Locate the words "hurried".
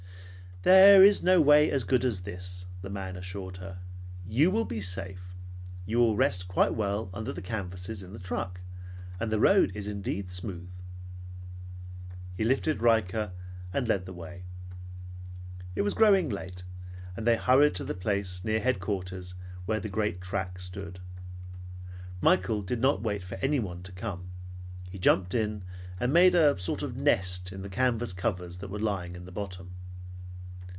17.37-17.73